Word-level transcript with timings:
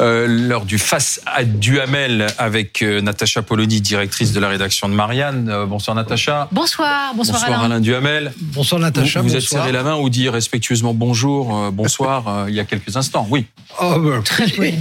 Euh, 0.00 0.26
l'heure 0.26 0.64
du 0.64 0.78
face 0.78 1.20
à 1.26 1.44
Duhamel 1.44 2.28
avec 2.38 2.80
euh, 2.82 3.02
Natacha 3.02 3.42
Polony, 3.42 3.82
directrice 3.82 4.32
de 4.32 4.40
la 4.40 4.48
rédaction 4.48 4.88
de 4.88 4.94
Marianne. 4.94 5.50
Euh, 5.50 5.66
bonsoir 5.66 5.94
Natacha. 5.94 6.48
Bonsoir, 6.52 7.14
bonsoir, 7.14 7.40
bonsoir 7.40 7.64
Alain. 7.64 7.80
Duhamel. 7.80 8.32
Bonsoir 8.40 8.80
Natacha. 8.80 9.20
Vous, 9.20 9.28
vous 9.28 9.36
êtes 9.36 9.42
serré 9.42 9.72
la 9.72 9.82
main 9.82 9.96
ou 9.96 10.08
dit 10.08 10.30
respectueusement 10.30 10.94
bonjour, 10.94 11.70
bonsoir 11.70 12.46
il 12.48 12.54
y 12.54 12.60
a 12.60 12.64
quelques 12.64 12.96
instants. 12.96 13.26
Oui. 13.30 13.46
Oh, 13.80 13.94
ben, 13.98 14.20
oui. 14.58 14.74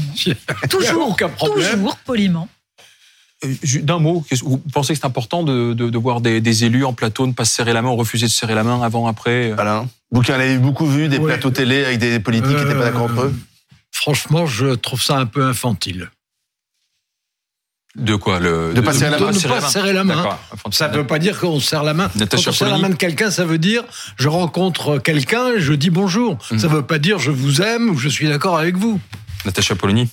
toujours, 0.68 1.11
aucun 1.11 1.29
problème. 1.29 1.73
toujours 1.73 1.95
poliment. 1.97 2.50
D'un 3.81 3.99
mot, 3.99 4.25
vous 4.41 4.57
pensez 4.73 4.93
que 4.93 4.99
c'est 4.99 5.05
important 5.05 5.43
de, 5.43 5.73
de, 5.73 5.89
de 5.89 5.97
voir 5.97 6.19
des, 6.19 6.41
des, 6.41 6.65
élus 6.65 6.83
en 6.83 6.91
plateau 6.91 7.25
ne 7.25 7.31
pas 7.31 7.45
se 7.45 7.54
serrer 7.54 7.71
la 7.71 7.81
main 7.81 7.89
ou 7.89 7.95
refuser 7.95 8.25
de 8.25 8.31
se 8.31 8.37
serrer 8.37 8.55
la 8.55 8.65
main 8.65 8.81
avant, 8.81 9.07
après 9.07 9.54
Alain, 9.57 9.87
vous 10.11 10.21
qui 10.21 10.31
en 10.31 10.36
avez 10.36 10.57
beaucoup 10.57 10.86
vu 10.86 11.07
des 11.07 11.19
plateaux 11.19 11.50
télé 11.50 11.86
avec 11.86 12.00
des 12.00 12.19
politiques 12.19 12.50
qui 12.50 12.64
n'étaient 12.65 12.73
pas 12.73 12.86
d'accord 12.86 13.04
entre 13.04 13.21
eux 13.21 13.36
franchement, 14.00 14.45
je 14.45 14.75
trouve 14.75 15.01
ça 15.01 15.17
un 15.17 15.25
peu 15.25 15.43
infantile. 15.43 16.09
De 17.95 18.15
quoi 18.15 18.39
le, 18.39 18.73
De, 18.73 18.81
passer 18.81 19.05
à 19.05 19.09
la 19.09 19.19
main. 19.19 19.31
De 19.31 19.37
ne 19.37 19.47
pas 19.47 19.61
serrer 19.61 19.93
la 19.93 20.03
main. 20.03 20.37
Ça 20.71 20.87
ne 20.87 20.97
veut 20.97 21.07
pas 21.07 21.19
dire 21.19 21.39
qu'on 21.39 21.59
serre 21.59 21.83
la 21.83 21.93
main. 21.93 22.09
Quand 22.17 22.47
on 22.47 22.51
serre 22.51 22.69
la 22.69 22.78
main 22.78 22.89
de 22.89 22.95
quelqu'un, 22.95 23.31
ça 23.31 23.45
veut 23.45 23.57
dire 23.57 23.83
je 24.17 24.29
rencontre 24.29 25.00
quelqu'un, 25.00 25.57
je 25.57 25.73
dis 25.73 25.89
bonjour. 25.89 26.37
Ça 26.42 26.56
ne 26.56 26.67
veut 26.67 26.86
pas 26.86 27.00
dire 27.00 27.19
je 27.19 27.31
vous 27.31 27.61
aime 27.61 27.89
ou 27.89 27.97
je 27.97 28.07
suis 28.07 28.28
d'accord 28.28 28.57
avec 28.57 28.78
vous. 28.78 29.01
Natacha 29.45 29.75
Polony 29.75 30.09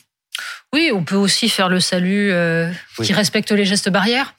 oui, 0.73 0.91
on 0.93 1.05
peut 1.05 1.17
aussi 1.17 1.49
faire 1.49 1.69
le 1.69 1.81
salut 1.81 2.31
euh, 2.31 2.71
qui 3.03 3.13
respecte 3.13 3.51
les 3.53 3.65
gestes 3.65 3.89
barrières. 3.89 4.35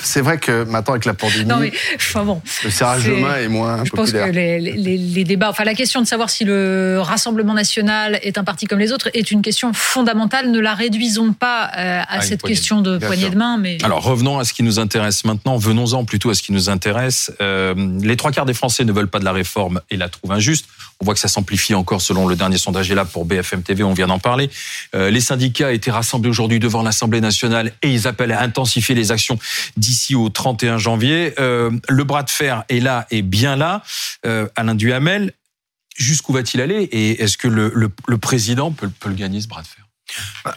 C'est 0.00 0.20
vrai 0.20 0.38
que 0.38 0.64
maintenant 0.64 0.92
avec 0.92 1.04
la 1.04 1.14
pandémie, 1.14 1.46
non 1.46 1.56
mais, 1.58 1.72
enfin 1.96 2.24
bon, 2.24 2.42
le 2.62 2.70
serrage 2.70 3.04
de 3.06 3.12
main 3.14 3.36
est 3.36 3.48
moins 3.48 3.84
Je 3.84 3.90
pense 3.90 4.12
que 4.12 4.30
les, 4.30 4.60
les, 4.60 4.76
les, 4.76 5.24
débats, 5.24 5.48
enfin 5.48 5.64
la 5.64 5.74
question 5.74 6.00
de 6.00 6.06
savoir 6.06 6.28
si 6.28 6.44
le 6.44 6.98
Rassemblement 7.00 7.54
national 7.54 8.20
est 8.22 8.38
un 8.38 8.44
parti 8.44 8.66
comme 8.66 8.78
les 8.78 8.92
autres 8.92 9.10
est 9.14 9.30
une 9.30 9.42
question 9.42 9.72
fondamentale. 9.72 10.50
Ne 10.50 10.60
la 10.60 10.74
réduisons 10.74 11.32
pas 11.32 11.70
euh, 11.76 12.00
à, 12.02 12.18
à, 12.18 12.20
cette 12.20 12.42
question 12.42 12.82
de 12.82 12.98
poignée 12.98 13.30
de 13.30 13.36
main. 13.36 13.56
Mais 13.58 13.78
alors 13.82 14.02
revenons 14.02 14.38
à 14.38 14.44
ce 14.44 14.52
qui 14.52 14.62
nous 14.62 14.78
intéresse 14.78 15.24
maintenant. 15.24 15.56
Venons-en 15.56 16.04
plutôt 16.04 16.30
à 16.30 16.34
ce 16.34 16.42
qui 16.42 16.52
nous 16.52 16.68
intéresse. 16.68 17.32
Euh, 17.40 17.74
les 18.00 18.16
trois 18.16 18.32
quarts 18.32 18.46
des 18.46 18.54
Français 18.54 18.84
ne 18.84 18.92
veulent 18.92 19.08
pas 19.08 19.18
de 19.18 19.24
la 19.24 19.32
réforme 19.32 19.80
et 19.90 19.96
la 19.96 20.08
trouvent 20.08 20.32
injuste. 20.32 20.66
On 21.00 21.06
voit 21.06 21.14
que 21.14 21.20
ça 21.20 21.28
s'amplifie 21.28 21.74
encore 21.74 22.02
selon 22.02 22.28
le 22.28 22.36
dernier 22.36 22.58
sondage 22.58 22.90
est 22.90 22.94
là 22.94 23.06
pour 23.06 23.24
BFM 23.24 23.62
TV. 23.62 23.82
On 23.82 23.94
vient 23.94 24.06
d'en 24.06 24.18
parler. 24.18 24.50
Euh, 24.94 25.08
les 25.10 25.22
syndicats 25.22 25.72
étaient 25.72 25.90
rassemblés 25.90 26.28
aujourd'hui 26.28 26.60
devant 26.60 26.82
l'Assemblée 26.82 27.22
nationale 27.22 27.72
et 27.82 27.90
ils 27.90 28.06
appellent 28.06 28.32
à 28.32 28.42
intensifier 28.42 28.94
les 28.94 29.10
actions 29.10 29.38
d'ici 29.78 30.14
au 30.14 30.28
31 30.28 30.76
janvier. 30.76 31.32
Euh, 31.38 31.70
le 31.88 32.04
bras 32.04 32.22
de 32.22 32.30
fer 32.30 32.64
est 32.68 32.80
là 32.80 33.06
et 33.10 33.22
bien 33.22 33.56
là. 33.56 33.82
Euh, 34.26 34.46
Alain 34.56 34.74
Duhamel, 34.74 35.32
jusqu'où 35.96 36.34
va-t-il 36.34 36.60
aller 36.60 36.82
et 36.92 37.22
est-ce 37.22 37.38
que 37.38 37.48
le, 37.48 37.72
le, 37.74 37.90
le 38.06 38.18
président 38.18 38.70
peut, 38.70 38.90
peut 39.00 39.08
le 39.08 39.14
gagner 39.14 39.40
ce 39.40 39.48
bras 39.48 39.62
de 39.62 39.68
fer? 39.68 39.89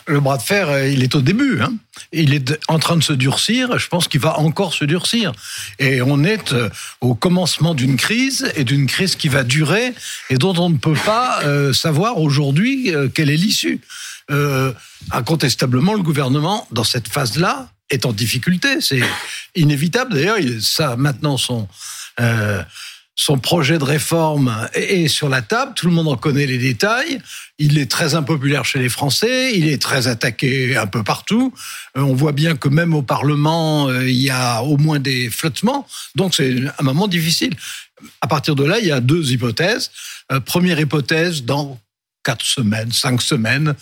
Le 0.08 0.20
bras 0.20 0.38
de 0.38 0.42
fer, 0.42 0.70
euh, 0.70 0.88
il 0.88 1.04
est 1.04 1.16
au 1.16 1.22
début. 1.22 1.62
Hein. 1.62 1.74
Il 2.12 2.34
est 2.34 2.58
en 2.68 2.80
train 2.80 2.96
de 2.96 3.04
se 3.04 3.14
durcir. 3.14 3.78
Je 3.78 3.88
pense 3.88 4.08
qu'il 4.08 4.20
va 4.20 4.40
encore 4.40 4.74
se 4.74 4.86
durcir. 4.86 5.32
Et 5.80 6.02
on 6.02 6.24
est 6.24 6.54
euh, 6.54 6.70
au 7.02 7.16
commencement 7.16 7.74
d'une 7.74 7.98
crise 7.98 8.52
et 8.56 8.64
d'une 8.64 8.88
crise 8.88 9.16
qui 9.16 9.30
va 9.30 9.44
durer 9.44 9.94
et 10.30 10.38
dont 10.38 10.56
on 10.58 10.70
ne 10.70 10.78
peut 10.78 10.98
pas 11.06 11.42
euh, 11.44 11.74
savoir 11.74 12.20
aujourd'hui 12.20 12.94
quelle 13.14 13.30
est 13.30 13.38
l'issue. 13.38 13.82
Incontestablement, 15.12 15.94
le 15.94 16.02
gouvernement, 16.02 16.68
dans 16.72 16.86
cette 16.86 17.08
phase-là, 17.08 17.70
est 17.90 18.06
en 18.06 18.14
difficulté. 18.14 18.82
C'est 18.82 19.02
inévitable. 19.56 20.14
D'ailleurs, 20.14 20.38
ça 20.62 20.96
maintenant 20.96 21.38
son 21.38 21.68
son 23.16 23.38
projet 23.38 23.78
de 23.78 23.84
réforme 23.84 24.68
est 24.74 25.08
sur 25.08 25.30
la 25.30 25.42
table, 25.42 25.74
tout 25.76 25.86
le 25.86 25.94
monde 25.94 26.08
en 26.08 26.18
connaît 26.18 26.48
les 26.48 26.58
détails. 26.58 27.20
Il 27.60 27.78
est 27.78 27.90
très 27.90 28.16
impopulaire 28.16 28.66
chez 28.66 28.80
les 28.80 28.90
Français, 28.90 29.56
il 29.56 29.68
est 29.68 29.82
très 29.82 30.08
attaqué 30.08 30.76
un 30.76 30.88
peu 30.88 31.04
partout. 31.04 31.54
Euh, 31.96 32.02
on 32.02 32.16
voit 32.16 32.32
bien 32.32 32.56
que 32.56 32.70
même 32.70 32.94
au 32.94 33.04
Parlement, 33.04 33.88
euh, 33.88 34.10
il 34.10 34.20
y 34.20 34.32
a 34.32 34.64
au 34.64 34.78
moins 34.78 35.00
des 35.00 35.30
flottements. 35.30 35.88
Donc 36.16 36.34
c'est 36.34 36.56
un 36.80 36.84
moment 36.84 37.08
difficile. 37.08 37.56
À 38.22 38.28
partir 38.28 38.56
de 38.56 38.64
là, 38.64 38.80
il 38.80 38.88
y 38.88 38.92
a 38.92 39.00
deux 39.00 39.32
hypothèses. 39.32 39.92
Euh, 40.32 40.40
première 40.40 40.80
hypothèse, 40.80 41.44
dans 41.44 41.80
quatre 42.24 42.46
semaines, 42.46 42.92
cinq 42.92 43.22
semaines, 43.22 43.76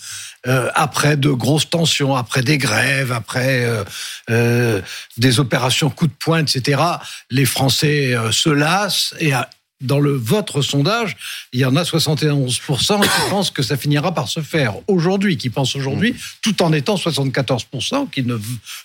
euh, 0.46 0.70
après 0.74 1.16
de 1.16 1.30
grosses 1.30 1.70
tensions, 1.70 2.16
après 2.16 2.42
des 2.42 2.58
grèves, 2.58 3.12
après 3.12 3.64
euh, 3.64 3.84
euh, 4.30 4.82
des 5.16 5.40
opérations 5.40 5.90
coup 5.90 6.06
de 6.06 6.12
poing, 6.12 6.40
etc., 6.40 6.82
les 7.30 7.44
Français 7.44 8.14
se 8.30 8.50
lassent 8.50 9.14
et 9.20 9.32
dans 9.82 10.00
le 10.00 10.12
votre 10.12 10.62
sondage, 10.62 11.16
il 11.52 11.60
y 11.60 11.64
en 11.64 11.76
a 11.76 11.82
71% 11.82 13.02
qui 13.02 13.08
pensent 13.30 13.50
que 13.50 13.62
ça 13.62 13.76
finira 13.76 14.12
par 14.14 14.28
se 14.28 14.40
faire 14.40 14.74
aujourd'hui, 14.86 15.36
qui 15.36 15.50
pensent 15.50 15.76
aujourd'hui, 15.76 16.14
tout 16.40 16.62
en 16.62 16.72
étant 16.72 16.96
74% 16.96 18.10
qui 18.10 18.22
ne 18.22 18.38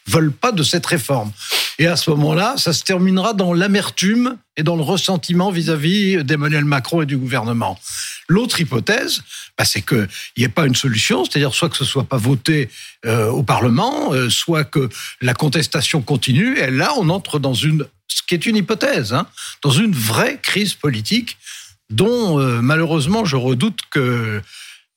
veulent 0.08 0.34
pas 0.34 0.52
de 0.52 0.64
cette 0.64 0.86
réforme. 0.86 1.32
Et 1.80 1.88
à 1.88 1.96
ce 1.96 2.10
moment-là, 2.12 2.56
ça 2.58 2.74
se 2.74 2.84
terminera 2.84 3.34
dans 3.34 3.54
l'amertume 3.54 4.38
et 4.58 4.64
dans 4.64 4.76
le 4.76 4.82
ressentiment 4.82 5.52
vis-à-vis 5.52 6.24
d'Emmanuel 6.24 6.66
Macron 6.66 7.04
et 7.04 7.06
du 7.06 7.18
gouvernement. 7.18 7.80
L'autre 8.28 8.60
hypothèse, 8.60 9.22
bah, 9.58 9.66
c'est 9.66 9.82
qu'il 9.82 10.08
n'y 10.38 10.44
ait 10.44 10.50
pas 10.50 10.66
une 10.66 10.76
solution, 10.76 11.24
c'est-à-dire 11.24 11.54
soit 11.54 11.70
que 11.70 11.78
ce 11.78 11.86
soit 11.86 12.04
pas 12.04 12.18
voté 12.18 12.70
euh, 13.06 13.30
au 13.30 13.44
Parlement, 13.44 14.14
euh, 14.14 14.30
soit 14.30 14.64
que 14.64 14.90
la 15.22 15.34
contestation 15.34 16.02
continue. 16.02 16.58
Et 16.58 16.72
là, 16.72 16.94
on 16.98 17.10
entre 17.10 17.38
dans 17.40 17.54
une, 17.54 17.86
ce 18.08 18.22
qui 18.24 18.36
est 18.36 18.46
une 18.46 18.56
hypothèse, 18.56 19.14
hein, 19.14 19.28
dans 19.62 19.72
une 19.72 19.94
vraie 19.94 20.40
crise 20.42 20.74
politique 20.74 21.38
dont 21.90 22.40
euh, 22.40 22.62
malheureusement 22.62 23.26
je 23.26 23.36
redoute 23.36 23.80
que 23.90 24.42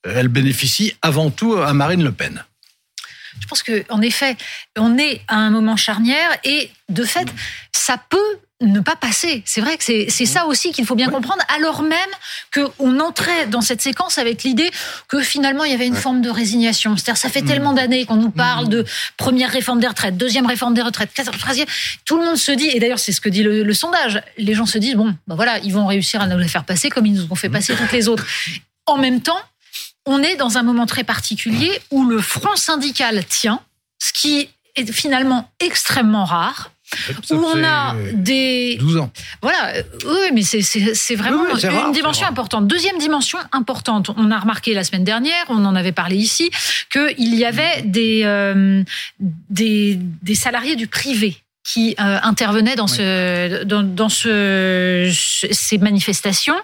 elle 0.03 0.28
bénéficie 0.28 0.94
avant 1.03 1.31
tout 1.31 1.54
à 1.54 1.72
Marine 1.75 2.03
Le 2.03 2.12
Pen. 2.12 2.43
Je 3.38 3.47
pense 3.47 3.62
que, 3.62 3.84
en 3.91 4.00
effet, 4.00 4.37
on 4.76 4.99
est 4.99 5.22
à 5.28 5.37
un 5.37 5.50
moment 5.50 5.76
charnière 5.76 6.31
et 6.44 6.70
de 6.88 7.04
fait, 7.04 7.28
ça 7.72 8.03
peut 8.09 8.38
ne 8.60 8.81
pas 8.81 8.97
passer. 8.97 9.43
C'est 9.47 9.60
vrai 9.60 9.78
que 9.78 9.84
c'est 9.84 10.26
ça 10.26 10.47
aussi 10.47 10.72
qu'il 10.72 10.84
faut 10.84 10.94
bien 10.94 11.09
comprendre, 11.09 11.43
alors 11.56 11.82
même 11.82 11.98
qu'on 12.53 13.00
entrait 13.00 13.47
dans 13.47 13.62
cette 13.62 13.81
séquence 13.81 14.19
avec 14.19 14.43
l'idée 14.43 14.71
que 15.09 15.21
finalement 15.22 15.65
il 15.65 15.72
y 15.72 15.75
avait 15.75 15.87
une 15.87 15.97
forme 15.97 16.21
de 16.21 16.28
résignation. 16.28 16.97
C'est-à-dire 16.97 17.16
ça 17.16 17.31
fait 17.31 17.43
tellement 17.43 17.72
d'années 17.72 18.04
qu'on 18.04 18.16
nous 18.16 18.31
parle 18.31 18.69
de 18.69 18.84
première 19.16 19.50
réforme 19.50 19.81
des 19.81 19.87
retraites, 19.87 20.16
deuxième 20.16 20.47
réforme 20.47 20.75
des 20.75 20.82
retraites, 20.82 21.10
troisième. 21.38 21.66
Tout 22.04 22.19
le 22.19 22.25
monde 22.26 22.37
se 22.37 22.53
dit, 22.53 22.69
et 22.69 22.81
d'ailleurs 22.81 22.99
c'est 22.99 23.12
ce 23.12 23.20
que 23.20 23.31
dit 23.31 23.43
le, 23.43 23.62
le, 23.62 23.75
sondage, 23.75 24.22
les 24.37 24.54
gens 24.54 24.66
se 24.66 24.76
disent, 24.76 24.94
bon, 24.94 25.15
ben 25.26 25.37
voilà, 25.37 25.59
ils 25.60 25.72
vont 25.72 25.87
réussir 25.87 26.20
à 26.20 26.26
nous 26.26 26.38
les 26.38 26.49
faire 26.49 26.65
passer 26.65 26.91
comme 26.91 27.06
ils 27.06 27.15
nous 27.15 27.26
ont 27.31 27.37
fait 27.37 27.49
passer 27.49 27.75
toutes 27.75 27.93
les 27.93 28.09
autres. 28.09 28.26
En 28.87 28.99
même 28.99 29.22
temps, 29.22 29.41
on 30.04 30.22
est 30.22 30.37
dans 30.37 30.59
un 30.59 30.62
moment 30.62 30.87
très 30.87 31.04
particulier 31.04 31.81
où 31.91 32.04
le 32.04 32.20
front 32.20 32.56
syndical 32.56 33.25
tient, 33.25 33.60
ce 33.99 34.12
qui 34.12 34.50
est 34.76 34.93
finalement 34.93 35.50
extrêmement 35.60 36.25
rare 36.25 36.72
où 37.31 37.34
on 37.34 37.65
a 37.65 37.95
des 38.12 38.77
12 38.78 38.97
ans. 38.99 39.11
Voilà, 39.43 39.73
oui, 40.05 40.31
mais 40.33 40.43
c'est 40.43 41.15
vraiment 41.15 41.43
oui, 41.43 41.51
oui, 41.55 41.62
une 41.62 41.69
rare, 41.71 41.93
dimension 41.93 42.27
importante. 42.27 42.67
Deuxième 42.67 42.99
dimension 42.99 43.39
importante, 43.53 44.11
on 44.17 44.31
a 44.31 44.39
remarqué 44.39 44.75
la 44.75 44.84
semaine 44.84 45.05
dernière, 45.05 45.45
on 45.49 45.65
en 45.65 45.77
avait 45.77 45.93
parlé 45.93 46.17
ici, 46.17 46.50
qu'il 46.93 47.34
y 47.34 47.45
avait 47.45 47.83
des, 47.83 48.23
euh, 48.25 48.83
des, 49.19 49.99
des 50.23 50.34
salariés 50.34 50.77
du 50.77 50.87
privé 50.87 51.37
qui 51.65 51.95
euh, 52.00 52.19
intervenaient 52.23 52.77
dans, 52.77 52.87
ce, 52.87 53.65
dans, 53.65 53.83
dans 53.83 54.09
ce, 54.09 55.11
ces 55.50 55.79
manifestations. 55.79 56.56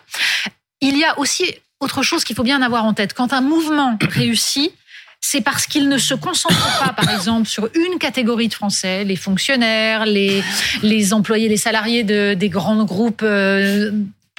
Il 0.81 0.97
y 0.97 1.05
a 1.05 1.19
aussi 1.19 1.55
autre 1.81 2.03
chose 2.03 2.25
qu'il 2.25 2.35
faut 2.35 2.43
bien 2.43 2.63
avoir 2.63 2.85
en 2.85 2.95
tête. 2.95 3.15
Quand 3.15 3.33
un 3.33 3.41
mouvement 3.41 3.99
réussit, 4.01 4.73
c'est 5.21 5.41
parce 5.41 5.67
qu'il 5.67 5.89
ne 5.89 5.99
se 5.99 6.15
concentre 6.15 6.79
pas, 6.79 6.93
par 6.93 7.11
exemple, 7.11 7.49
sur 7.49 7.69
une 7.75 7.99
catégorie 7.99 8.49
de 8.49 8.55
Français, 8.55 9.05
les 9.05 9.17
fonctionnaires, 9.17 10.07
les, 10.07 10.43
les 10.83 11.13
employés, 11.13 11.49
les 11.49 11.57
salariés 11.57 12.05
de, 12.05 12.35
des 12.35 12.49
grands 12.49 12.85
groupes 12.85 13.23
euh, 13.23 13.91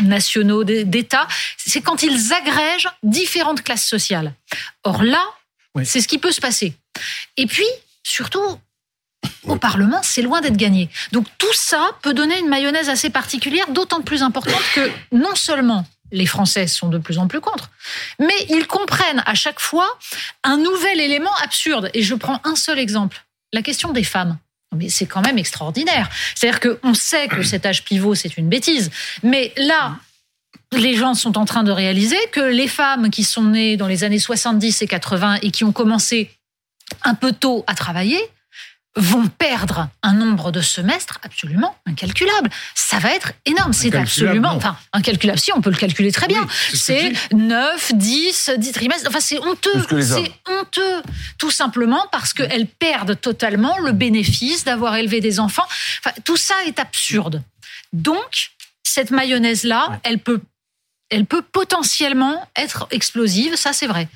nationaux 0.02 0.64
d'État. 0.64 1.28
C'est 1.58 1.82
quand 1.82 2.04
ils 2.04 2.34
agrègent 2.34 2.90
différentes 3.04 3.64
classes 3.64 3.86
sociales. 3.86 4.34
Or 4.84 5.04
là, 5.04 5.24
oui. 5.76 5.86
c'est 5.86 6.02
ce 6.02 6.08
qui 6.08 6.20
peut 6.20 6.32
se 6.32 6.42
passer. 6.42 6.74
Et 7.36 7.48
puis, 7.48 7.68
surtout, 8.04 8.60
au 9.44 9.56
Parlement, 9.58 10.00
c'est 10.04 10.22
loin 10.22 10.42
d'être 10.42 10.58
gagné. 10.58 10.90
Donc 11.12 11.26
tout 11.38 11.54
ça 11.54 11.92
peut 12.02 12.14
donner 12.14 12.40
une 12.40 12.50
mayonnaise 12.50 12.90
assez 12.90 13.10
particulière, 13.10 13.66
d'autant 13.70 14.02
plus 14.02 14.24
importante 14.24 14.62
que 14.74 14.90
non 15.12 15.36
seulement 15.36 15.86
les 16.12 16.26
Français 16.26 16.68
sont 16.68 16.90
de 16.90 16.98
plus 16.98 17.18
en 17.18 17.28
plus 17.28 17.42
contre. 17.42 17.70
Mais 18.20 18.46
ils 18.50 18.68
comprennent 18.68 19.24
à 19.26 19.34
chaque 19.36 19.60
fois 19.60 19.88
un 20.44 20.58
nouvel 20.58 21.00
élément 21.00 21.36
absurde. 21.44 21.90
Et 21.94 22.04
je 22.04 22.16
prends 22.16 22.40
un 22.44 22.56
seul 22.56 22.80
exemple. 22.80 23.26
La 23.54 23.62
question 23.62 23.92
des 23.92 24.04
femmes. 24.04 24.38
Mais 24.76 24.90
c'est 24.90 25.06
quand 25.06 25.22
même 25.22 25.38
extraordinaire. 25.38 26.10
C'est-à-dire 26.36 26.60
qu'on 26.60 26.94
sait 26.94 27.28
que 27.28 27.42
cet 27.44 27.66
âge 27.66 27.84
pivot, 27.84 28.16
c'est 28.16 28.38
une 28.38 28.50
bêtise. 28.50 28.92
Mais 29.24 29.54
là, 29.58 29.98
les 30.74 30.96
gens 30.96 31.14
sont 31.14 31.38
en 31.38 31.46
train 31.46 31.64
de 31.64 31.72
réaliser 31.72 32.18
que 32.32 32.42
les 32.42 32.68
femmes 32.68 33.10
qui 33.10 33.24
sont 33.24 33.44
nées 33.44 33.78
dans 33.78 33.88
les 33.88 34.04
années 34.04 34.20
70 34.20 34.82
et 34.82 34.88
80 34.88 35.40
et 35.42 35.52
qui 35.52 35.64
ont 35.64 35.72
commencé 35.72 36.30
un 37.04 37.16
peu 37.16 37.32
tôt 37.32 37.64
à 37.68 37.76
travailler 37.76 38.20
vont 38.98 39.28
perdre 39.28 39.88
un 40.04 40.14
nombre 40.14 40.52
de 40.52 40.60
semestres 40.60 41.20
absolument 41.24 41.76
incalculable. 41.86 42.50
Ça 42.76 43.00
va 43.00 43.14
être 43.14 43.34
énorme. 43.46 43.72
C'est 43.72 43.96
absolument, 43.96 44.52
enfin, 44.54 44.76
incalculable. 44.92 45.40
Si, 45.40 45.54
on 45.54 45.62
peut 45.62 45.70
le 45.70 45.78
calculer 45.78 46.12
très 46.12 46.28
bien. 46.28 46.46
c'est 46.74 47.14
9, 47.34 47.94
10, 47.94 48.52
10 48.58 48.72
trimestres. 48.72 49.08
Enfin, 49.08 49.20
c'est 49.20 49.40
honteux. 49.40 50.02
C'est 50.02 50.32
honteux. 50.50 51.02
Tout 51.38 51.52
simplement 51.52 52.06
parce 52.12 52.34
qu'elles 52.34 52.68
perdent 52.68 53.20
totalement 53.20 53.78
le 53.80 53.92
bénéfice 53.92 54.64
d'avoir 54.64 54.96
élevé 54.96 55.22
des 55.22 55.40
enfants. 55.40 55.66
Enfin, 56.00 56.16
tout 56.26 56.38
ça 56.38 56.56
est 56.66 56.80
absurde. 56.80 57.44
Donc, 57.94 58.52
cette 58.84 59.12
mayonnaise-là, 59.12 60.00
elle 60.04 60.20
peut 60.20 60.42
elle 61.10 61.26
peut 61.26 61.42
potentiellement 61.42 62.48
être 62.56 62.88
explosive, 62.92 63.56
ça 63.56 63.74
c'est 63.74 63.88
vrai. 63.88 64.08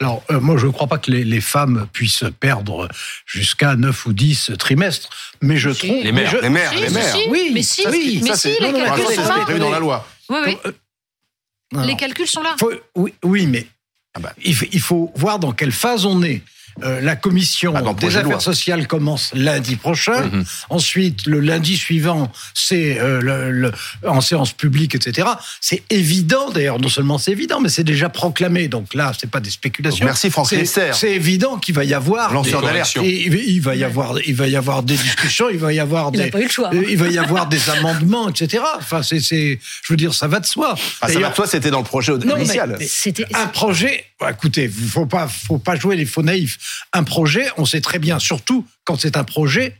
Alors, 0.00 0.22
euh, 0.30 0.40
moi, 0.40 0.56
je 0.58 0.66
ne 0.66 0.72
crois 0.72 0.86
pas 0.86 0.98
que 0.98 1.10
les, 1.10 1.40
femmes 1.40 1.86
puissent 1.92 2.24
perdre 2.40 2.88
jusqu'à 3.26 3.76
9 3.76 4.06
ou 4.06 4.12
10 4.12 4.52
trimestres, 4.58 5.08
mais 5.40 5.56
je 5.56 5.70
trouve... 5.70 5.90
Les 5.90 6.12
mères, 6.12 6.40
les 6.42 6.48
mères, 6.48 6.74
les 6.74 6.90
mères. 6.90 7.16
oui, 7.28 7.50
mais 7.54 7.62
si, 7.62 7.86
oui, 7.88 8.20
mais 8.22 8.36
si, 8.36 8.48
les 8.48 8.72
calculs 8.72 9.04
sont 9.14 9.22
là. 9.22 9.58
dans 9.58 9.70
la 9.70 9.78
loi. 9.78 10.06
Oui, 10.28 10.38
oui. 10.46 10.56
Euh, 10.66 11.84
les 11.84 11.96
calculs 11.96 12.26
sont 12.26 12.42
là. 12.42 12.56
oui, 12.94 13.14
oui, 13.22 13.46
mais 13.46 13.66
ah 14.14 14.20
bah. 14.20 14.32
il 14.44 14.80
faut 14.80 15.12
voir 15.16 15.38
dans 15.38 15.52
quelle 15.52 15.72
phase 15.72 16.04
on 16.06 16.22
est. 16.22 16.42
Euh, 16.82 17.00
la 17.00 17.14
commission 17.14 17.72
ah, 17.76 17.94
des 17.94 18.16
affaires 18.16 18.40
sociales 18.40 18.88
commence 18.88 19.30
lundi 19.34 19.76
prochain. 19.76 20.22
Mhm. 20.22 20.44
Ensuite, 20.70 21.26
le 21.26 21.38
lundi 21.38 21.76
suivant, 21.76 22.32
c'est 22.52 22.98
euh, 22.98 23.20
le, 23.20 23.72
en 24.04 24.20
séance 24.20 24.52
publique, 24.52 24.96
etc. 24.96 25.28
C'est 25.60 25.82
évident, 25.90 26.50
d'ailleurs, 26.50 26.80
non 26.80 26.88
seulement 26.88 27.18
c'est 27.18 27.30
évident, 27.30 27.60
mais 27.60 27.68
c'est 27.68 27.84
déjà 27.84 28.08
proclamé. 28.08 28.66
Donc 28.66 28.92
là, 28.94 29.12
c'est 29.18 29.30
pas 29.30 29.38
des 29.38 29.50
spéculations. 29.50 30.04
merci 30.04 30.30
Franck 30.30 30.48
C'est 30.48 31.12
évident 31.12 31.58
qu'il 31.58 31.74
va 31.74 31.84
y 31.84 31.94
avoir 31.94 32.32
lanceur 32.32 32.62
d'alerte. 32.62 32.98
Il, 33.02 33.60
va 33.60 33.76
y 33.76 33.84
avoir, 33.84 34.18
il 34.26 34.34
va 34.34 34.48
y 34.48 34.56
avoir 34.56 34.82
des 34.82 34.96
discussions, 34.96 35.48
il 35.50 35.58
va 35.58 35.72
y 35.72 35.78
avoir 35.78 36.10
des, 36.10 36.30
pas 36.30 36.40
eu 36.40 36.44
le 36.44 36.48
choix. 36.48 36.70
il 36.72 36.96
va 36.96 37.08
y 37.08 37.18
avoir 37.18 37.46
des 37.46 37.70
amendements, 37.70 38.28
etc. 38.28 38.64
Enfin, 38.78 39.02
c'est, 39.02 39.20
je 39.20 39.58
veux 39.90 39.96
dire, 39.96 40.12
ça 40.12 40.26
va 40.26 40.40
de 40.40 40.46
soi. 40.46 40.74
Ah, 41.00 41.08
ça 41.08 41.20
va 41.20 41.30
de 41.30 41.34
soi, 41.36 41.46
c'était 41.46 41.70
dans 41.70 41.78
le 41.78 41.84
projet 41.84 42.12
initial. 42.14 42.76
C'était 42.80 43.26
un 43.34 43.46
projet. 43.46 44.06
Écoutez, 44.28 44.68
faut 44.68 45.06
pas, 45.06 45.28
faut 45.28 45.58
pas 45.58 45.76
jouer 45.76 45.96
les 45.96 46.06
faux 46.06 46.22
naïfs 46.22 46.58
un 46.92 47.04
projet, 47.04 47.46
on 47.56 47.64
sait 47.64 47.80
très 47.80 47.98
bien, 47.98 48.18
surtout 48.18 48.66
quand 48.84 49.00
c'est 49.00 49.16
un 49.16 49.24
projet 49.24 49.76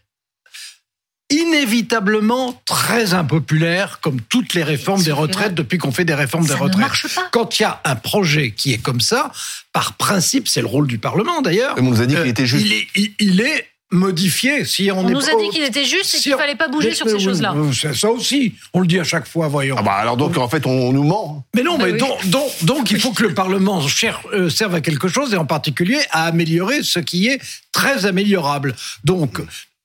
inévitablement 1.31 2.63
très 2.67 3.15
impopulaire, 3.15 4.01
comme 4.01 4.21
toutes 4.21 4.55
les 4.55 4.63
réformes 4.63 5.03
des 5.03 5.13
retraites 5.13 5.55
depuis 5.55 5.79
qu'on 5.79 5.91
fait 5.91 6.05
des 6.05 6.15
réformes 6.15 6.47
des 6.47 6.55
retraites. 6.55 6.91
Quand 7.33 7.59
il 7.59 7.63
y 7.63 7.67
a 7.67 7.81
un 7.85 7.97
projet 7.97 8.51
qui 8.53 8.73
est 8.73 8.79
comme 8.79 9.01
ça, 9.01 9.33
par 9.73 9.95
principe, 9.95 10.49
c'est 10.49 10.61
le 10.61 10.67
rôle 10.67 10.87
du 10.87 10.99
Parlement 10.99 11.43
d'ailleurs. 11.43 11.75
On 11.79 11.83
nous 11.83 12.01
a 12.01 12.07
dit 12.07 12.15
qu'il 12.15 12.27
était 12.27 12.47
juste. 12.47 12.67
il 13.19 13.41
est 13.41 13.67
modifié. 13.95 14.65
Si 14.65 14.91
on, 14.91 15.03
nous 15.03 15.29
a 15.29 15.35
dit 15.41 15.49
qu'il 15.51 15.63
était 15.63 15.85
juste 15.85 16.15
et 16.15 16.19
qu'il 16.19 16.33
ne 16.33 16.37
fallait 16.37 16.55
pas 16.55 16.69
bouger 16.69 16.95
sur 16.95 17.09
ces 17.09 17.19
choses-là. 17.19 17.55
Ça 17.95 18.11
aussi, 18.11 18.55
on 18.73 18.81
le 18.81 18.87
dit 18.87 18.99
à 18.99 19.05
chaque 19.05 19.27
fois, 19.27 19.49
voyons. 19.49 19.77
Ah 19.79 19.83
bah 19.83 19.93
alors 19.93 20.17
donc, 20.17 20.37
en 20.37 20.49
fait, 20.49 20.67
on, 20.67 20.93
nous 20.93 21.05
ment. 21.05 21.45
Mais 21.55 21.63
non, 21.63 21.79
bah 21.79 21.87
mais 21.87 21.93
donc, 21.95 22.19
donc, 22.63 22.91
il 22.91 23.01
faut 23.01 23.13
que 23.13 23.23
le 23.23 23.35
Parlement 23.35 23.81
euh, 24.33 24.51
serve 24.51 24.75
à 24.75 24.81
quelque 24.81 25.09
chose, 25.09 25.33
et 25.33 25.37
en 25.37 25.47
particulier 25.47 25.99
à 26.11 26.27
améliorer 26.27 26.83
ce 26.83 26.99
qui 26.99 27.29
est 27.29 27.41
très 27.73 28.07
améliorable. 28.07 28.75
Donc, 29.05 29.41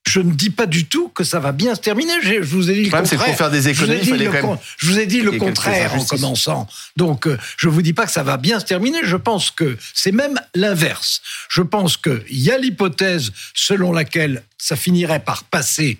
je 0.09 0.21
ne 0.21 0.31
dis 0.31 0.49
pas 0.49 0.65
du 0.65 0.87
tout 0.87 1.09
que 1.09 1.23
ça 1.23 1.39
va 1.39 1.51
bien 1.51 1.75
se 1.75 1.81
terminer. 1.81 2.13
Je, 2.23 2.39
vous 2.41 2.71
ai 2.71 2.73
dit 2.73 2.85
le, 2.85 2.89
contraire. 2.89 3.25
Pour 3.25 3.35
faire 3.35 3.51
des 3.51 3.69
économies, 3.69 4.01
je, 4.03 4.87
vous 4.87 4.97
ai 4.97 5.05
dit 5.05 5.21
le 5.21 5.33
contraire 5.33 5.93
en 5.93 6.03
commençant. 6.03 6.67
Donc, 6.97 7.27
euh, 7.27 7.37
je 7.57 7.69
vous 7.69 7.83
dis 7.83 7.93
pas 7.93 8.07
que 8.07 8.11
ça 8.11 8.23
va 8.23 8.37
bien 8.37 8.59
se 8.59 8.65
terminer. 8.65 9.01
Je 9.03 9.17
pense 9.17 9.51
que 9.51 9.77
c'est 9.93 10.11
même 10.11 10.39
l'inverse. 10.55 11.21
Je 11.47 11.61
pense 11.61 11.95
qu'il 11.95 12.23
y 12.29 12.49
a 12.49 12.57
l'hypothèse 12.57 13.31
selon 13.53 13.91
laquelle 13.91 14.41
ça 14.57 14.75
finirait 14.75 15.23
par 15.23 15.43
passer 15.43 15.99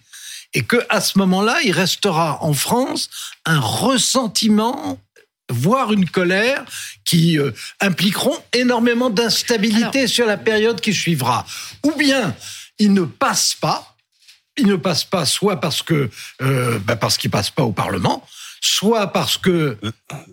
et 0.55 0.63
que 0.63 0.77
à 0.89 1.01
ce 1.01 1.19
moment-là, 1.19 1.59
il 1.63 1.71
restera 1.71 2.43
en 2.43 2.53
France 2.53 3.11
un 3.45 3.59
ressentiment 3.59 4.99
voire 5.51 5.93
une 5.93 6.09
colère 6.09 6.65
qui 7.05 7.37
euh, 7.37 7.51
impliqueront 7.79 8.37
énormément 8.53 9.11
d'instabilité 9.11 10.07
sur 10.07 10.25
la 10.25 10.37
période 10.37 10.81
qui 10.81 10.95
suivra. 10.95 11.45
Ou 11.83 11.91
bien 11.91 12.35
il 12.79 12.93
ne 12.93 13.03
passe 13.03 13.53
pas, 13.53 13.95
il 14.59 14.67
ne 14.67 14.75
passe 14.75 15.03
pas 15.03 15.25
soit 15.25 15.59
parce 15.59 15.81
que 15.81 16.09
euh, 16.41 16.79
bah 16.79 16.95
parce 16.95 17.17
qu'il 17.17 17.29
passe 17.29 17.49
pas 17.49 17.63
au 17.63 17.71
Parlement, 17.71 18.25
soit 18.61 19.07
parce 19.07 19.37
que 19.37 19.77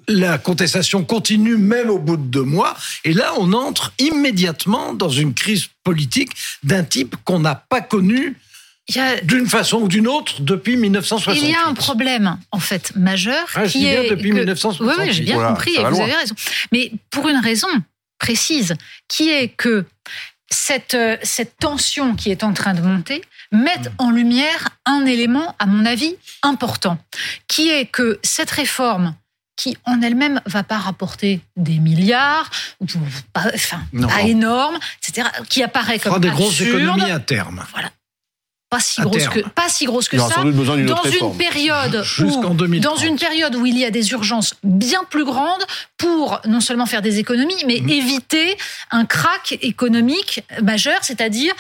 la 0.09 0.39
contestation 0.39 1.05
continue 1.05 1.57
même 1.57 1.91
au 1.91 1.99
bout 1.99 2.17
de 2.17 2.25
deux 2.25 2.43
mois. 2.43 2.77
Et 3.05 3.13
là, 3.13 3.33
on 3.39 3.53
entre 3.53 3.93
immédiatement 3.99 4.95
dans 4.95 5.09
une 5.09 5.35
crise 5.35 5.69
politique 5.85 6.31
d'un 6.63 6.85
type 6.85 7.17
qu'on 7.25 7.41
n'a 7.41 7.55
pas 7.55 7.81
connu 7.81 8.37
d'une 9.25 9.47
façon 9.49 9.79
ou 9.79 9.89
d'une 9.89 10.07
autre 10.07 10.41
depuis 10.43 10.77
1968. 10.77 11.41
Il 11.41 11.51
y 11.51 11.55
a 11.55 11.67
un 11.67 11.75
problème, 11.75 12.39
en 12.53 12.61
fait, 12.61 12.95
majeur. 12.95 13.49
Ah, 13.55 13.67
qui 13.67 13.87
est 13.87 14.11
depuis 14.11 14.33
1968. 14.33 15.05
Oui, 15.05 15.13
j'ai 15.13 15.25
bien 15.25 15.49
compris, 15.49 15.75
et 15.75 15.85
vous 15.85 16.01
avez 16.01 16.15
raison. 16.15 16.35
Mais 16.73 16.93
pour 17.11 17.29
une 17.29 17.39
raison 17.39 17.69
précise, 18.19 18.75
qui 19.09 19.29
est 19.29 19.49
que 19.49 19.85
cette, 20.49 20.95
euh, 20.95 21.17
cette 21.23 21.59
tension 21.59 22.15
qui 22.15 22.31
est 22.31 22.45
en 22.45 22.53
train 22.53 22.75
de 22.75 22.81
monter 22.81 23.23
met 23.53 23.79
mm. 23.79 23.89
en 23.99 24.11
lumière 24.11 24.69
un 24.85 25.05
élément, 25.07 25.55
à 25.59 25.67
mon 25.67 25.85
avis, 25.85 26.17
important, 26.43 26.99
qui 27.49 27.69
est 27.69 27.87
que 27.87 28.19
cette 28.23 28.51
réforme 28.51 29.15
qui 29.57 29.77
en 29.87 30.03
elle-même 30.03 30.41
va 30.45 30.63
pas 30.63 30.77
rapporter 30.77 31.41
des 31.57 31.79
milliards, 31.79 32.51
pas, 33.33 33.45
enfin, 33.55 33.81
pas 34.07 34.23
énorme, 34.23 34.79
etc., 34.99 35.29
qui 35.49 35.63
apparaît 35.63 35.99
comme 35.99 36.21
des 36.21 36.29
grosses 36.29 36.61
économies 36.61 37.11
à 37.11 37.21
terme. 37.21 37.65
Voilà 37.73 37.91
pas 38.69 38.81
si 38.81 39.01
grosse 39.01 39.29
que 39.29 39.41
pas 39.41 39.69
si 39.69 39.85
grosse 39.85 40.09
que 40.09 40.19
ça 40.19 40.43
dans 40.43 40.77
une 40.77 41.37
période 41.37 42.05
où 42.19 42.81
dans 42.81 42.97
une 42.97 43.17
période 43.17 43.55
où 43.55 43.65
il 43.65 43.79
y 43.79 43.85
a 43.85 43.91
des 43.93 44.11
urgences 44.11 44.55
bien 44.65 45.05
plus 45.09 45.25
grandes 45.25 45.65
pour 45.97 46.41
non 46.47 46.61
seulement 46.61 46.87
faire 46.87 47.03
des 47.03 47.21
économies 47.21 47.63
mais 47.67 47.81
mmh. 47.81 47.89
éviter 47.89 48.57
un 48.91 49.05
crack 49.05 49.57
économique 49.63 50.43
majeur 50.63 50.99
c'est-à-dire 51.03 51.55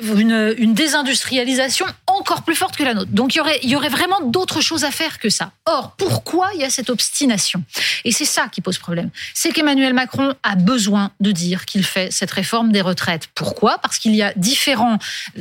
une, 0.00 0.54
une, 0.58 0.74
désindustrialisation 0.74 1.86
encore 2.06 2.42
plus 2.42 2.54
forte 2.54 2.76
que 2.76 2.82
la 2.82 2.94
nôtre. 2.94 3.10
Donc 3.12 3.34
il 3.34 3.38
y 3.38 3.40
aurait, 3.40 3.60
il 3.62 3.70
y 3.70 3.76
aurait 3.76 3.88
vraiment 3.88 4.20
d'autres 4.20 4.60
choses 4.60 4.84
à 4.84 4.90
faire 4.90 5.18
que 5.18 5.28
ça. 5.28 5.52
Or, 5.66 5.94
pourquoi 5.96 6.50
il 6.54 6.60
y 6.60 6.64
a 6.64 6.70
cette 6.70 6.90
obstination? 6.90 7.62
Et 8.04 8.12
c'est 8.12 8.24
ça 8.24 8.48
qui 8.50 8.60
pose 8.60 8.78
problème. 8.78 9.10
C'est 9.34 9.50
qu'Emmanuel 9.52 9.94
Macron 9.94 10.34
a 10.42 10.56
besoin 10.56 11.12
de 11.20 11.30
dire 11.30 11.66
qu'il 11.66 11.84
fait 11.84 12.10
cette 12.10 12.30
réforme 12.30 12.72
des 12.72 12.80
retraites. 12.80 13.28
Pourquoi? 13.34 13.78
Parce 13.78 13.98
qu'il 13.98 14.14
y 14.14 14.22
a 14.22 14.32
différents 14.34 14.98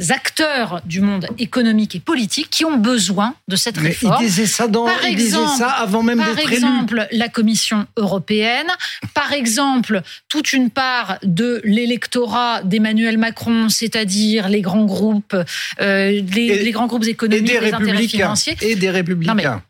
acteurs 0.09 0.81
du 0.85 1.01
monde 1.01 1.27
économique 1.39 1.95
et 1.95 1.99
politique 1.99 2.49
qui 2.49 2.65
ont 2.65 2.77
besoin 2.77 3.35
de 3.47 3.55
cette 3.55 3.77
Mais 3.77 3.89
réforme. 3.89 4.17
Il 4.19 4.25
disait 4.25 4.45
ça, 4.45 4.67
dans, 4.67 4.85
par 4.85 5.05
exemple, 5.05 5.57
ça 5.57 5.69
avant 5.69 6.03
même 6.03 6.19
d'être 6.19 6.37
élu. 6.39 6.43
Par 6.43 6.53
exemple, 6.53 7.07
la 7.11 7.29
Commission 7.29 7.87
européenne. 7.97 8.67
Par 9.13 9.33
exemple, 9.33 10.01
toute 10.29 10.53
une 10.53 10.69
part 10.69 11.17
de 11.23 11.61
l'électorat 11.63 12.61
d'Emmanuel 12.63 13.17
Macron, 13.17 13.69
c'est-à-dire 13.69 14.40
les 14.49 14.61
grands 14.61 14.85
groupes, 14.85 15.35
euh, 15.79 16.21
les, 16.33 16.71
grands 16.71 16.87
groupes 16.87 17.05
économiques, 17.05 17.49
et 17.49 17.59
des 17.59 17.65
les 17.65 17.73
intérêts 17.73 18.07
financiers. 18.07 18.57
Et 18.61 18.75
des 18.75 18.89
républicains. 18.89 19.61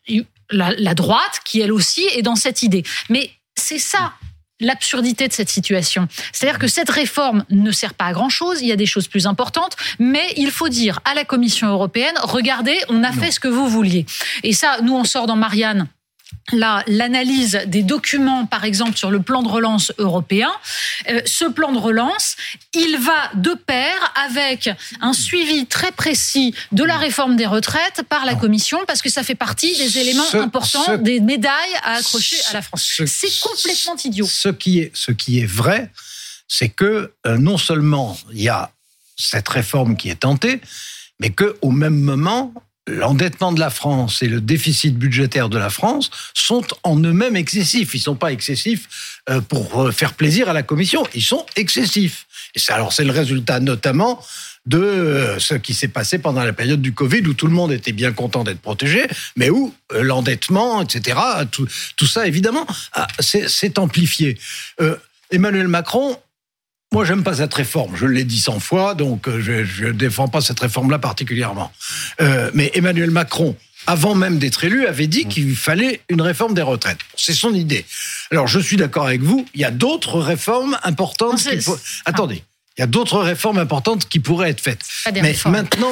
la, 0.52 0.94
droite, 0.94 1.42
qui 1.46 1.62
elle 1.62 1.72
aussi 1.72 2.06
est 2.16 2.22
dans 2.22 2.36
cette 2.36 2.64
idée. 2.64 2.84
Mais 3.10 3.30
c'est 3.56 3.80
ça 3.80 4.14
l'absurdité 4.62 5.28
de 5.28 5.34
cette 5.34 5.50
situation. 5.50 6.08
C'est-à-dire 6.32 6.60
que 6.60 6.68
cette 6.68 6.90
réforme 6.90 7.44
ne 7.50 7.72
sert 7.72 7.96
pas 7.96 8.06
à 8.06 8.14
grand-chose, 8.14 8.62
il 8.62 8.68
y 8.68 8.72
a 8.72 8.76
des 8.76 8.86
choses 8.86 9.08
plus 9.08 9.26
importantes, 9.26 9.76
mais 9.98 10.26
il 10.38 10.52
faut 10.52 10.70
dire 10.70 11.00
à 11.04 11.16
la 11.16 11.26
Commission 11.26 11.68
européenne, 11.68 12.14
regardez, 12.22 12.78
on 12.88 13.04
a 13.04 13.12
fait 13.12 13.32
ce 13.32 13.40
que 13.40 13.48
vous 13.48 13.68
vouliez. 13.68 14.06
Et 14.44 14.54
ça, 14.54 14.78
nous, 14.84 14.94
on 14.94 15.04
sort 15.04 15.26
dans 15.26 15.36
Marianne 15.36 15.88
l'analyse 16.54 17.62
des 17.68 17.84
documents, 17.84 18.46
par 18.46 18.66
exemple, 18.66 18.98
sur 18.98 19.12
le 19.12 19.22
plan 19.22 19.44
de 19.44 19.48
relance 19.48 19.94
européen. 19.98 20.52
Euh, 21.10 21.22
ce 21.26 21.46
plan 21.46 21.72
de 21.72 21.78
relance, 21.78 22.36
il 22.74 22.98
va 22.98 23.32
de 23.36 23.54
pair 23.54 24.14
avec 24.26 24.70
un 25.02 25.14
suivi 25.14 25.66
très 25.66 25.92
précis 25.92 26.54
de 26.72 26.84
la 26.84 26.98
réforme 26.98 27.36
des 27.36 27.46
retraites 27.46 28.04
par 28.10 28.26
la 28.26 28.36
Commission, 28.36 28.80
parce 28.88 29.02
que 29.02 29.10
ça 29.10 29.24
fait 29.24 29.36
partie 29.36 29.76
des 29.78 29.98
éléments 29.98 30.34
importants, 30.34 30.98
des 30.98 31.20
médailles 31.20 31.54
à 31.84 31.94
accrocher 31.94 32.38
à 32.50 32.54
la 32.54 32.62
France. 32.62 33.02
C'est 33.06 33.40
complètement 33.40 33.96
idiot. 34.04 34.26
Ce 34.26 34.50
qui 34.50 34.80
est, 34.80 34.92
ce 34.94 35.12
qui 35.12 35.40
est 35.40 35.46
vrai, 35.46 35.92
c'est 36.48 36.70
que 36.70 37.14
euh, 37.26 37.38
non 37.38 37.58
seulement 37.58 38.18
il 38.34 38.42
y 38.42 38.50
a 38.50 38.72
cette 39.16 39.48
réforme 39.48 39.96
qui 39.96 40.10
est 40.10 40.22
tentée, 40.22 40.60
mais 41.20 41.30
que 41.30 41.56
au 41.62 41.72
même 41.72 42.00
moment, 42.00 42.54
l'endettement 42.92 43.52
de 43.52 43.60
la 43.60 43.70
France 43.70 44.22
et 44.22 44.28
le 44.28 44.42
déficit 44.42 44.98
budgétaire 44.98 45.50
de 45.50 45.58
la 45.58 45.70
France 45.70 46.10
sont 46.34 46.66
en 46.84 46.98
eux-mêmes 47.00 47.36
excessifs. 47.36 47.94
Ils 47.94 48.00
ne 48.00 48.04
sont 48.04 48.16
pas 48.16 48.32
excessifs 48.32 49.20
euh, 49.30 49.42
pour 49.42 49.82
euh, 49.82 49.92
faire 49.92 50.14
plaisir 50.14 50.50
à 50.50 50.54
la 50.54 50.64
Commission, 50.64 51.04
ils 51.14 51.24
sont 51.24 51.46
excessifs. 51.56 52.28
Et 52.56 52.72
alors 52.72 52.94
c'est 52.94 53.04
le 53.04 53.12
résultat 53.12 53.60
notamment 53.60 54.24
de 54.66 54.78
euh, 54.78 55.40
ce 55.40 55.56
qui 55.56 55.74
s'est 55.74 55.88
passé 55.88 56.20
pendant 56.20 56.44
la 56.44 56.54
période 56.54 56.82
du 56.82 56.94
Covid 56.94 57.22
où 57.22 57.34
tout 57.34 57.48
le 57.48 57.54
monde 57.54 57.72
était 57.72 57.94
bien 57.94 58.12
content 58.12 58.44
d'être 58.44 58.62
protégé, 58.62 59.08
mais 59.36 59.50
où 59.50 59.74
l'endettement, 59.94 60.82
etc., 60.82 61.18
tout, 61.52 61.68
ça 62.06 62.28
évidemment 62.28 62.68
s'est 63.20 63.80
amplifié. 63.80 64.38
Emmanuel 65.32 65.68
Macron 65.68 66.18
moi, 66.94 67.06
j'aime 67.06 67.24
pas 67.24 67.36
cette 67.36 67.54
réforme. 67.54 67.96
Je 67.96 68.06
l'ai 68.06 68.26
dit 68.26 68.40
cent 68.40 68.60
fois, 68.60 68.96
donc 68.96 69.28
euh, 69.28 69.42
je 69.42 69.86
ne 69.86 69.92
défends 69.92 70.28
pas 70.28 70.42
cette 70.42 70.60
réforme-là 70.60 71.00
particulièrement. 71.00 71.72
Euh, 72.20 72.52
mais 72.54 72.70
Emmanuel 72.74 73.12
Macron, 73.12 73.56
avant 73.88 74.14
même 74.14 74.40
d'être 74.40 74.64
élu, 74.66 74.86
avait 74.86 75.08
dit 75.08 75.26
qu'il 75.26 75.56
fallait 75.56 76.02
une 76.10 76.22
réforme 76.22 76.54
des 76.54 76.62
retraites. 76.62 77.00
C'est 77.16 77.34
son 77.34 77.54
idée. 77.54 77.86
Alors, 78.30 78.48
je 78.48 78.60
suis 78.60 78.76
d'accord 78.76 79.08
avec 79.08 79.22
vous. 79.22 79.48
Il 79.54 79.62
y 79.62 79.66
a 79.66 79.72
d'autres 79.72 80.20
réformes 80.20 80.78
importantes. 80.84 81.40
Faut... 81.62 81.80
Attendez. 82.06 82.44
Il 82.78 82.82
y 82.82 82.84
a 82.84 82.88
d'autres 82.88 83.20
réformes 83.20 83.58
importantes 83.58 84.08
qui 84.08 84.20
pourraient 84.20 84.50
être 84.50 84.62
faites. 84.62 84.82
Mais 85.14 85.36
maintenant, 85.46 85.92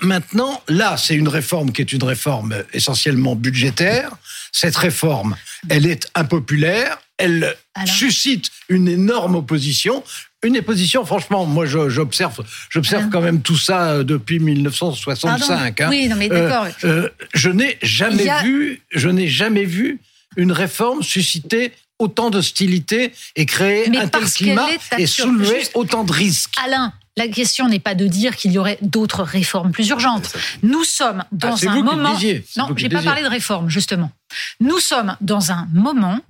maintenant, 0.00 0.62
là, 0.66 0.96
c'est 0.96 1.14
une 1.14 1.28
réforme 1.28 1.70
qui 1.70 1.82
est 1.82 1.92
une 1.92 2.02
réforme 2.02 2.64
essentiellement 2.72 3.36
budgétaire. 3.36 4.10
Cette 4.50 4.76
réforme, 4.76 5.36
elle 5.68 5.86
est 5.86 6.08
impopulaire, 6.14 6.98
elle 7.18 7.56
suscite 7.86 8.50
une 8.68 8.88
énorme 8.88 9.34
opposition. 9.36 10.02
Une 10.44 10.56
opposition, 10.56 11.04
franchement, 11.04 11.46
moi 11.46 11.66
j'observe, 11.66 12.44
j'observe 12.70 13.10
quand 13.10 13.20
même 13.20 13.42
tout 13.42 13.56
ça 13.56 13.90
euh, 13.90 14.04
depuis 14.04 14.38
1965. 14.38 15.80
Hein. 15.80 15.88
Oui, 15.90 16.06
non 16.06 16.14
mais 16.14 16.28
d'accord. 16.28 16.66
Euh, 16.84 17.06
euh, 17.06 17.08
je 17.34 17.50
n'ai 17.50 17.76
jamais 17.82 18.28
vu, 18.42 18.82
je 18.92 19.08
n'ai 19.08 19.26
jamais 19.26 19.64
vu 19.64 19.98
une 20.36 20.52
réforme 20.52 21.02
susciter 21.02 21.72
autant 21.98 22.30
d'hostilité 22.30 23.12
et 23.34 23.46
créer 23.46 23.88
un 23.98 24.06
tel 24.06 24.24
climat 24.30 24.68
et 24.96 25.06
soulever 25.06 25.64
autant 25.74 26.04
de 26.04 26.12
risques. 26.12 26.54
Alain, 26.64 26.92
la 27.16 27.26
question 27.26 27.68
n'est 27.68 27.80
pas 27.80 27.96
de 27.96 28.06
dire 28.06 28.36
qu'il 28.36 28.52
y 28.52 28.58
aurait 28.58 28.78
d'autres 28.80 29.24
réformes 29.24 29.72
plus 29.72 29.88
urgentes. 29.88 30.32
Nous 30.62 30.84
sommes 30.84 31.24
ah, 31.24 31.28
dans 31.32 31.68
un 31.68 31.82
moment. 31.82 32.16
Non, 32.56 32.68
j'ai 32.76 32.88
pas 32.88 33.02
parlé 33.02 33.22
de 33.22 33.28
réforme 33.28 33.68
justement. 33.68 34.12
Nous 34.60 34.78
sommes 34.78 35.16
dans 35.20 35.50
un 35.50 35.66
moment 35.72 36.20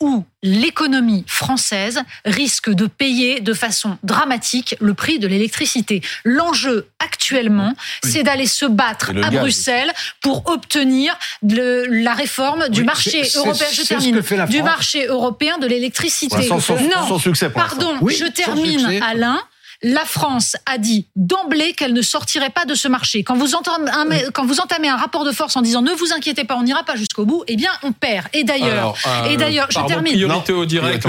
où 0.00 0.24
l'économie 0.42 1.24
française 1.26 2.00
risque 2.24 2.70
de 2.70 2.86
payer 2.86 3.40
de 3.40 3.52
façon 3.52 3.98
dramatique 4.02 4.76
le 4.80 4.94
prix 4.94 5.18
de 5.18 5.26
l'électricité. 5.26 6.02
L'enjeu 6.24 6.88
actuellement, 7.00 7.74
c'est 8.04 8.22
d'aller 8.22 8.46
se 8.46 8.66
battre 8.66 9.12
à 9.22 9.30
Bruxelles 9.30 9.92
pour 10.20 10.48
obtenir 10.48 11.16
la 11.42 12.14
réforme 12.14 12.68
du 12.68 12.84
marché 12.84 13.22
européen. 13.34 13.66
Je 13.72 13.82
termine. 13.82 14.20
du 14.48 14.62
marché 14.62 15.06
européen 15.06 15.58
de 15.58 15.66
l'électricité. 15.66 16.48
non, 16.48 17.18
succès 17.18 17.50
pardon, 17.50 17.96
je 18.08 18.26
termine, 18.26 19.02
Alain 19.02 19.40
la 19.82 20.04
France 20.04 20.56
a 20.66 20.78
dit 20.78 21.06
d'emblée 21.14 21.72
qu'elle 21.72 21.92
ne 21.92 22.02
sortirait 22.02 22.50
pas 22.50 22.64
de 22.64 22.74
ce 22.74 22.88
marché. 22.88 23.22
Quand 23.22 23.36
vous, 23.36 23.54
entamez 23.54 23.90
un, 23.90 24.30
quand 24.32 24.44
vous 24.44 24.60
entamez 24.60 24.88
un 24.88 24.96
rapport 24.96 25.24
de 25.24 25.30
force 25.30 25.56
en 25.56 25.62
disant 25.62 25.82
ne 25.82 25.92
vous 25.92 26.12
inquiétez 26.12 26.44
pas, 26.44 26.56
on 26.56 26.64
n'ira 26.64 26.82
pas 26.82 26.96
jusqu'au 26.96 27.24
bout, 27.24 27.44
eh 27.46 27.56
bien 27.56 27.70
on 27.82 27.92
perd. 27.92 28.26
Et 28.32 28.44
d'ailleurs, 28.44 28.94
et 29.30 29.36
d'ailleurs, 29.36 29.68
je 29.70 29.78
termine. 29.86 30.14
Priorité 30.14 30.52
au 30.52 30.64
direct. 30.64 31.06